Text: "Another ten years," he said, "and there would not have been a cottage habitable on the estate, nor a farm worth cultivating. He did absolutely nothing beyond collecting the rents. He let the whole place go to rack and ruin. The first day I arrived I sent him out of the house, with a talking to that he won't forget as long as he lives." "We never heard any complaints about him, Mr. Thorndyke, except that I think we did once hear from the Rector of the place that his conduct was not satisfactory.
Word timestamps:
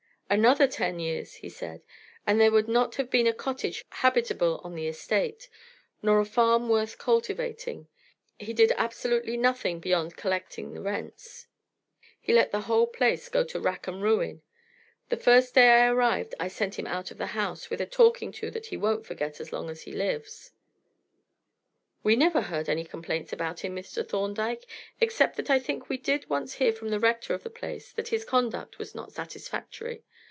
"Another 0.31 0.65
ten 0.65 1.01
years," 1.01 1.33
he 1.33 1.49
said, 1.49 1.81
"and 2.25 2.39
there 2.39 2.53
would 2.53 2.69
not 2.69 2.95
have 2.95 3.09
been 3.09 3.27
a 3.27 3.33
cottage 3.33 3.83
habitable 3.89 4.61
on 4.63 4.75
the 4.75 4.87
estate, 4.87 5.49
nor 6.01 6.21
a 6.21 6.25
farm 6.25 6.69
worth 6.69 6.97
cultivating. 6.97 7.89
He 8.39 8.53
did 8.53 8.71
absolutely 8.77 9.35
nothing 9.35 9.81
beyond 9.81 10.15
collecting 10.15 10.71
the 10.71 10.79
rents. 10.79 11.47
He 12.17 12.31
let 12.31 12.51
the 12.53 12.61
whole 12.61 12.87
place 12.87 13.27
go 13.27 13.43
to 13.43 13.59
rack 13.59 13.87
and 13.87 14.01
ruin. 14.01 14.41
The 15.09 15.17
first 15.17 15.53
day 15.53 15.67
I 15.67 15.87
arrived 15.89 16.33
I 16.39 16.47
sent 16.47 16.79
him 16.79 16.87
out 16.87 17.11
of 17.11 17.17
the 17.17 17.35
house, 17.35 17.69
with 17.69 17.81
a 17.81 17.85
talking 17.85 18.31
to 18.31 18.49
that 18.51 18.67
he 18.67 18.77
won't 18.77 19.05
forget 19.05 19.41
as 19.41 19.51
long 19.51 19.69
as 19.69 19.81
he 19.81 19.91
lives." 19.91 20.53
"We 22.03 22.15
never 22.15 22.43
heard 22.43 22.69
any 22.69 22.85
complaints 22.85 23.33
about 23.33 23.59
him, 23.65 23.75
Mr. 23.75 24.07
Thorndyke, 24.07 24.63
except 25.01 25.35
that 25.35 25.49
I 25.49 25.59
think 25.59 25.89
we 25.89 25.97
did 25.97 26.29
once 26.29 26.53
hear 26.53 26.71
from 26.71 26.87
the 26.87 27.01
Rector 27.01 27.33
of 27.33 27.43
the 27.43 27.49
place 27.49 27.91
that 27.91 28.07
his 28.07 28.23
conduct 28.23 28.79
was 28.79 28.95
not 28.95 29.11
satisfactory. 29.11 30.05